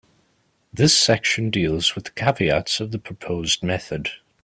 [0.73, 4.09] This section deals with the caveats of the proposed method.